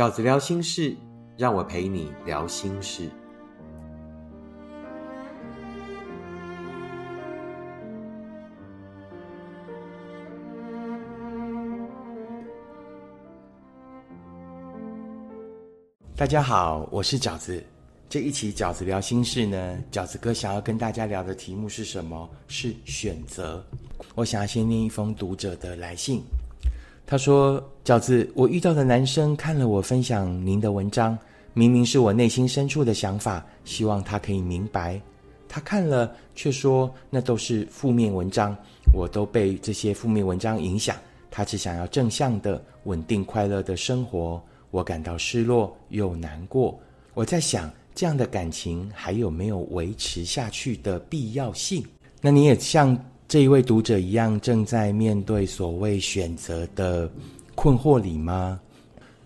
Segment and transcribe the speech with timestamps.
[0.00, 0.96] 饺子聊心事，
[1.36, 3.06] 让我陪你聊心事。
[16.16, 17.62] 大家好，我是饺子。
[18.08, 22.26] 这一期饺子聊心事呢，饺子哥想要跟大家聊的题目是什么？
[22.48, 23.62] 是选择。
[24.14, 26.22] 我想要先念一封读者的来信。
[27.10, 31.18] 他说：“饺子，我遇到的男生看了我分享您的文章，
[31.54, 35.00] 明明是我内心深处的想法，希望他可以明白。
[35.48, 38.56] 他看了却说那都是负面文章，
[38.94, 40.94] 我都被这些负面文章影响。
[41.32, 44.40] 他只想要正向的、稳定、快乐的生活。
[44.70, 46.78] 我感到失落又难过。
[47.14, 51.84] 我在想，这样的感情还有没有维持下去的必要性？
[52.20, 52.96] 那你也像？”
[53.30, 57.08] 这一位读者一样，正在面对所谓选择的
[57.54, 58.60] 困惑里吗？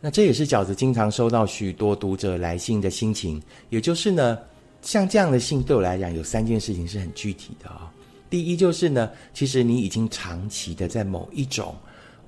[0.00, 3.40] 那这也是饺子经常收到许多读者来信的心情。
[3.70, 4.36] 也就是呢，
[4.80, 7.92] 像这样的信对我来讲，有三件事情是很具体的啊。
[8.28, 11.72] 第一就是呢，其实你已经长期的在某一种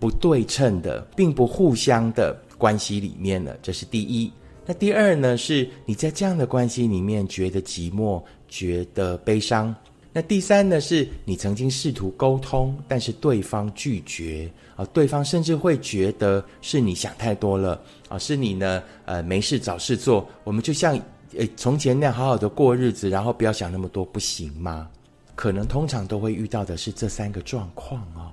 [0.00, 4.32] 不对称的，并不互相的关系里面了，这是第一。
[4.64, 9.76] 那第二呢，是你在这样的关系里面觉得寂寞，觉得悲伤。
[10.10, 20.98] 那第三呢，是你曾经试图沟通，但是对方拒绝啊，对方甚至会觉得是你想太多了啊，是你呢呃没事找事做，我们就像
[21.36, 24.88] 呃从前那样好好的过日子，然后不要想那么多，不行吗？
[25.34, 28.32] 可能通常都会遇到的是这三个状况哦。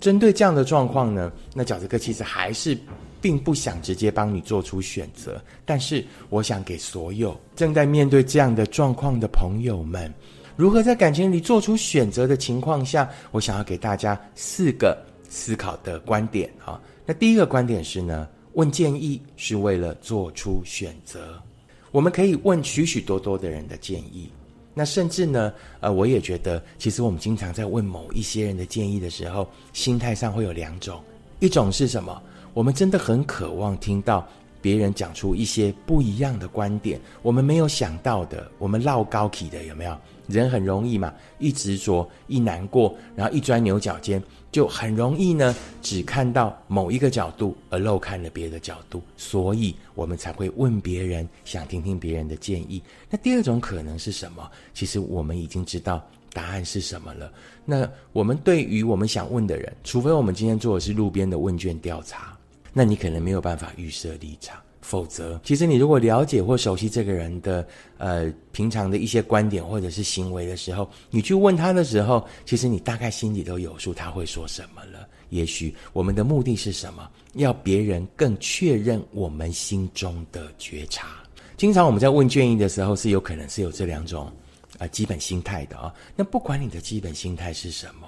[0.00, 2.76] 针对这样的状况呢，那饺子哥其实还是
[3.22, 10.12] 并不想直接帮你做出选择，但是我想给所有正在面对这样的状况的朋友们。
[10.56, 14.96] 如何在感情里做出选择的情况下，我想要给大家四个
[15.28, 16.80] 思考的观点啊。
[17.04, 21.42] 那第一个观点是呢，问建议是为了做出选择。
[21.90, 24.30] 我们可以问许许多多的人的建议。
[24.72, 31.02] 那甚至呢，呃，我也觉得，其实我们经常在问某一些人的建议的时候，心态上会有两种。
[31.40, 32.20] 一种是什么？
[32.52, 34.26] 我们真的很渴望听到
[34.64, 39.94] 别人讲出一些不一样的观点，我们没有想到的，我们绕高起的，有没有？
[40.26, 52.82] 人很容易嘛，一执着，一难过，然后一钻牛角尖，就很容易呢，只看到某一个角度，而漏看了别的角度，所以我们才会问别人，想听听别人的建议。
[53.10, 54.50] 那第二种可能是什么？
[54.72, 57.30] 其实我们已经知道答案是什么了。
[57.66, 62.33] 那我们对于我们想问的人，除非我们今天做的是路边的问卷调查，
[62.74, 64.58] 那你可能没有办法预设立场。
[64.82, 75.08] 否则，其实你如果了解或熟悉这个人的呃平常的一些观点或者是行为的时候，你去问他的时候，其实你大概心里都有数，他会说什么了。
[75.30, 77.10] 也许我们的目的是什么？
[77.32, 81.16] 要别人更确认我们心中的觉察。
[81.56, 84.30] 经常我们在问建议的时候，是有可能是有这两种
[84.78, 85.94] 啊基本心态的啊。
[86.14, 88.06] 那不管你的基本心态是什么，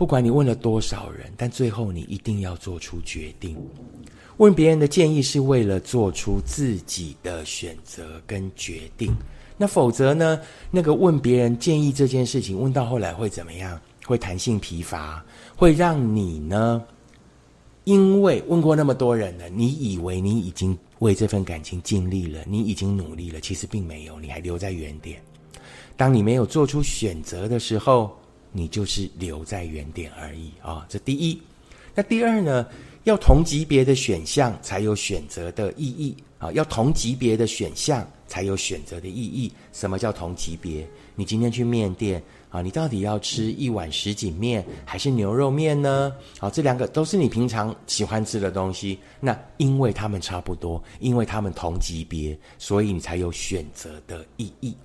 [0.00, 3.54] 不管你问了多少人，但最后你一定要做出决定。
[4.38, 9.14] 问别人的建议是为了做出自己的选择跟决定，
[9.58, 10.40] 那否则呢？
[10.70, 13.78] 那个问别人建议这件事情，问到后来会怎么样？
[14.06, 15.22] 会弹性疲乏，
[15.54, 16.82] 会让你呢？
[17.84, 25.20] 因为问过那么多人了，你以为你已经为这份感情尽力了，你已经努力了，其实并没有，你还留在原点。
[25.94, 28.18] 当你没有做出选择的时候，
[28.52, 30.86] 你就是留在原点而已啊！
[30.88, 31.40] 这第一。
[31.94, 32.66] 那第二呢？
[33.04, 36.52] 要同级别的选项才有选择的意义啊！
[36.52, 39.50] 要同级别的选项才有选择的意义。
[39.72, 40.86] 什么叫同级别？
[41.14, 46.12] 你今天去面店啊，你到底要吃一碗什锦面还是牛肉面呢？
[46.38, 48.98] 好，这两个都是你平常喜欢吃的东西。
[49.18, 54.76] 那因为它们差不多，因为它们同级别，所以你才有选择的意义。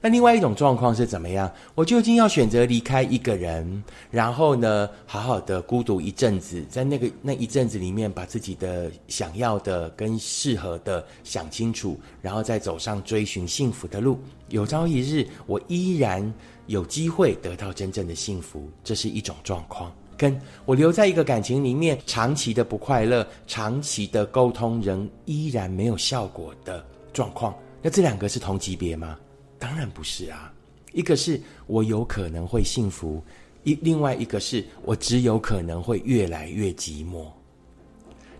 [0.00, 1.52] 那另外一种状况是怎么样？
[1.74, 3.82] 我究竟要选择离开一个人，
[4.12, 14.20] 然后呢，好好的孤独一阵子，在那个那一阵子里面，把自己的想要的跟适合的想清楚，然后再走上追寻幸福的路。
[14.50, 16.32] 有朝一日，我依然
[16.66, 19.92] 有机会得到真正的幸福，这是一种状况。
[20.16, 27.52] 跟我留在一个感情里面，长期的不快乐，长期的沟通仍依然没有效果的状况，
[27.82, 29.18] 那这两个是同级别吗？
[29.58, 30.52] 当然不是啊，
[30.92, 33.22] 一个是我有可能会幸福，
[33.64, 37.26] 一另外一个是我只有可能会越来越寂寞。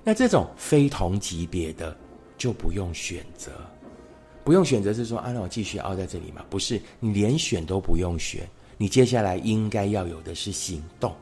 [0.05, 1.97] 那这种非同级别的
[2.37, 3.50] 就不用选择，
[4.44, 6.44] 不用选择是说啊，那我继续凹在这里吗？
[6.49, 11.14] 不是，你连选都不用选，你接下来应该要有的是行动。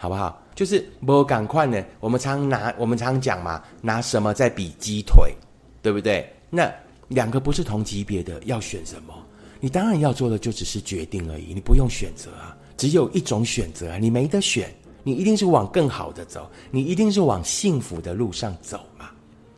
[0.00, 0.40] 好不好？
[0.54, 1.84] 就是不赶快呢。
[1.98, 5.34] 我们常拿我们常讲嘛，拿什么在比鸡腿，
[5.82, 6.32] 对不对？
[6.48, 6.72] 那
[7.08, 9.14] 两个不是同级别的，要选什么？
[9.60, 14.72] 你当然要做的就只是决定而已，你不用选择啊，只有一种选择啊，你没得选，
[15.02, 19.10] 你一定是往更好的走，你一定是往幸福的路上走嘛。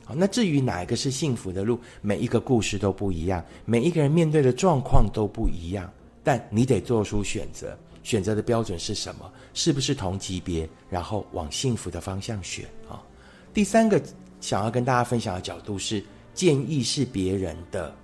[0.07, 5.93] 好，那至于哪一个是幸福的路，每一个故事都不一样，每一个人面对的状况都不一样，
[6.25, 9.31] 但你得做出选择，选择的标准是什么？
[9.53, 10.67] 是不是同级别？
[10.89, 13.03] 然后往幸福的方向选啊。
[13.53, 14.01] 第三个
[14.41, 16.03] 想要跟大家分享的角度是，
[16.35, 17.95] 建议是别人的。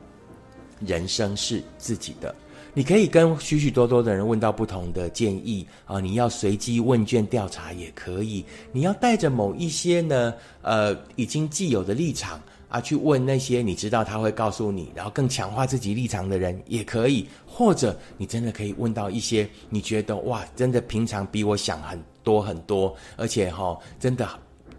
[0.85, 2.35] 人生是自己的，
[2.75, 12.39] 你可以跟许许多多的人问到不同的建议啊，你要随机问卷调查也可以，你要带着某一些呢，呃，已经既有的立场
[12.69, 24.29] 啊，去问那些你知道他会告诉你，然后更强化自己立场的人也可以，或者你真的可以问到一些你觉得哇，真的平常比我想很多很多，而且哈，真的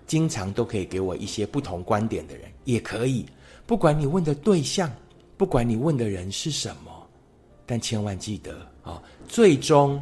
[0.05, 3.25] 经常都可以给我一些不同观点的人也可以，
[3.67, 4.91] 不管你问的对象。
[5.37, 6.91] 不管你问的人是什么，
[7.63, 10.01] 但千万记得啊，最终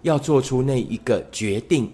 [0.00, 1.92] 要做出那一个决定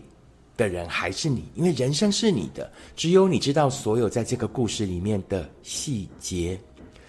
[0.57, 6.57] 的人还是你，因为人生是你的，只有你知道所有在这个故事里面的细节。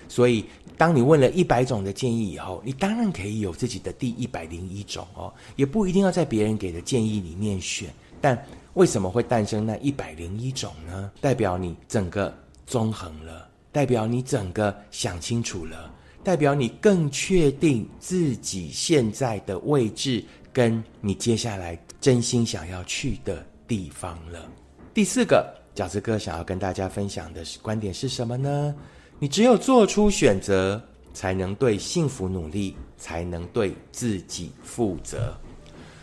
[0.07, 0.43] 所以，
[0.79, 7.87] 当你问了一百种的建议以后，你当然可以有自己的第一百零一种哦，也不一定要在别人给的建议里面选。
[8.19, 8.43] 但
[8.73, 11.11] 为什么会诞生那一百零一种呢？
[11.21, 12.35] 代表你整个
[12.65, 13.50] 综横了。
[13.71, 24.45] 代表你整个想清楚了，代表你更确定自己现在的位置，跟你接下来真心想要去的地方了。
[24.93, 28.75] 第四个饺子哥想要跟大家分享的观点是什么呢？
[29.19, 30.81] 你只有做出选择，
[31.13, 35.33] 才能对幸福努力，才能对自己负责。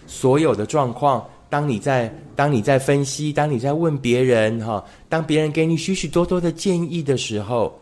[0.06, 1.28] 所有的状况。
[1.50, 7.78] 当你在当你在分析，当你在问别人哈，当别人给你许许多多的建议的时候，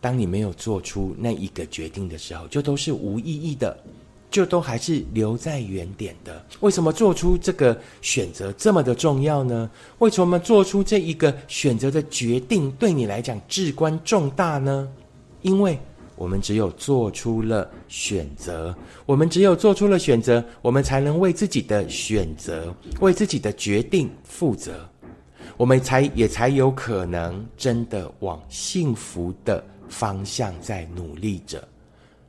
[0.00, 3.76] 当你没有做出那一个决定的时候，就都是无意义的，
[4.30, 6.44] 就都还是留在原点的。
[6.60, 9.70] 为什么做出这个选择这么的重要呢？
[9.98, 14.88] 为什么做出这一个选择的决定对你来讲至关重大呢？
[15.42, 15.78] 因为。
[16.18, 18.74] 我们只有做出了选择，
[19.06, 24.86] 我们只有做出了选择，我们才能为自己的选择、为自己的决定负责，
[25.56, 31.66] 我们才也才有可能真的往幸福的方向在努力着。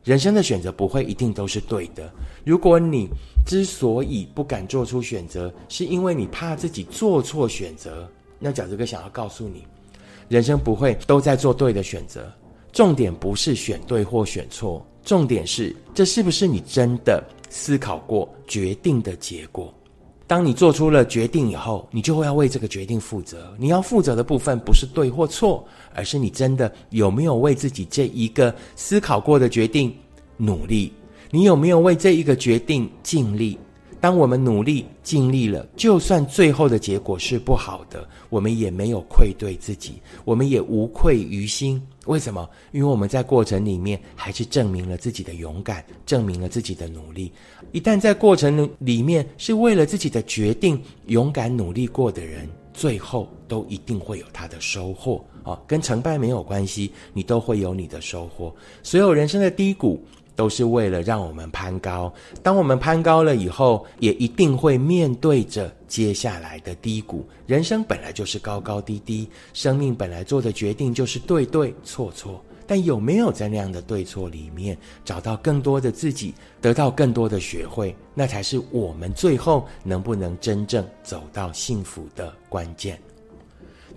[0.04, 2.10] 人生的选择不会一定都是对的。
[2.46, 3.10] 如果你
[3.46, 8.08] 之所以不敢做出选择，是因为你怕自己做错选择，
[8.38, 9.66] 那饺子哥想要告诉你，
[10.30, 12.32] 人生不会都在做对的选择。
[12.72, 19.74] 重点不是选对或选错，重点是这是不是你真的思考过决定的结果。
[20.28, 23.52] 当你做出了决定以后，你就会要为这个决定负责。
[23.58, 29.92] 你要负责的部分不是对或错，而是你真的有没有为自己这一个思考过的决定
[30.38, 30.94] 努力？
[31.32, 33.58] 你有没有为这一个决定尽力？
[34.00, 39.94] 当我们努力尽力了，就算最后的结果是不好的，我们也没有愧对自己，
[40.24, 41.82] 我们也无愧于心。
[42.10, 42.50] 为什么？
[42.72, 47.32] 因为我们在过程里面还是证明了自己的勇敢，证明了自己的努力。
[47.72, 55.62] 一旦在过程里面是为了自己的决定勇敢努力过的人，最后都一定会有他的收获啊！
[55.68, 58.52] 跟成败没有关系，你都会有你的收获。
[58.82, 60.04] 所有人生的低谷。
[60.40, 62.10] 都是为了让我们攀高。
[62.42, 67.28] 当我们攀高了以后，也一定会面对着接下来的低谷。
[67.46, 72.42] 人生本来就是高高低低，生命本来做的决定就是对对错错。
[72.66, 82.98] 但有没有在那样的对错里面找到更多的自己，得到更多的学会，那才是我们最后能不能真正走到幸福的关键。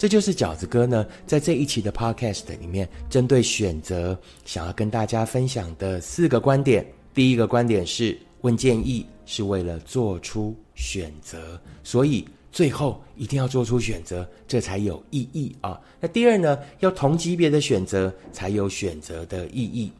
[0.02, 6.84] 这就是饺子哥呢，在这一期的 Podcast 里面，针对选择，想要跟大家分享的四个观点。
[7.14, 15.80] 第一个观点是，问建议是为了做出选择，所以最后一定要做出选择，这才有意义啊。
[16.00, 19.92] 那第二呢，要同级别的选择才有选择的意义，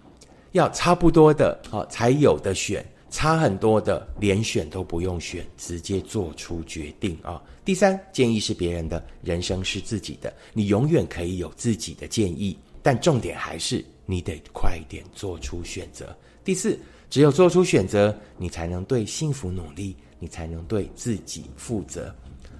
[0.51, 2.85] 要差不多的啊才有的选。
[3.13, 7.41] 差很多的，连选都不用选，直接做出决定啊！
[7.63, 16.17] 第三，建议是别人的，人生是自己的，你永远可以有自己的建议，但重点还是你得快点做出选择。
[16.43, 16.77] 第四，
[17.11, 22.13] 只有做出选择，你才能对幸福努力，你才能对自己负责。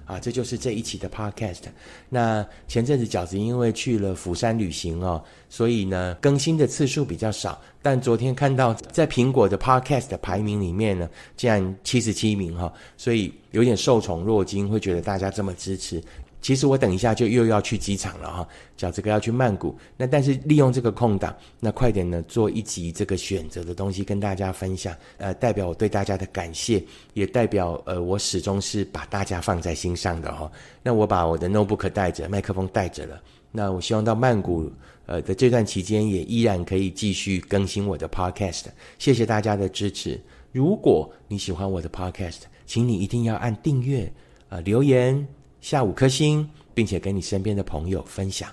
[0.05, 1.61] 啊，这就是这一期的 Podcast。
[2.09, 7.59] 那前阵子饺子因为去了釜山旅行哦，所以呢更新的次数比较少。
[7.81, 16.01] 但昨天看到在苹果的 Podcast 排名里面呢，竟然七十七名哈，所以有点受宠若惊，会觉得大家这么支持。
[16.43, 18.47] 其实我等一下就又要去机场了哈，
[18.77, 19.75] 饺子哥要去曼谷。
[19.97, 24.93] 那但是利用这个空档，那快点呢做一集这个选择的东西跟大家分享。
[25.17, 26.83] 呃，代表我对大家的感谢，
[27.13, 30.51] 也代表呃我始终是把大家放在心上的哈。
[30.83, 33.23] 那我把我的 notebook 带着，麦克风带着了。
[33.49, 34.69] 那我希望到曼谷
[35.05, 38.65] 呃的这段期间，也依然可以继续更新我的 podcast。
[38.99, 40.19] 谢谢大家的支持。
[40.51, 44.11] 如果你喜欢我的 podcast，请你一定要按订阅
[44.49, 45.42] 啊，留言。
[45.63, 48.49] 下五颗星，并且跟你身边的朋友分享。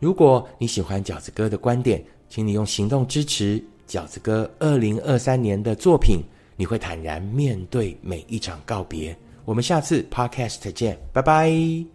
[0.00, 6.20] 如果你喜欢饺子哥的观点，请你用行动支持饺子哥二零二三年的作品。
[6.56, 9.16] 你会坦然面对每一场告别。
[9.44, 11.90] 我们下次 Podcast 见，拜拜。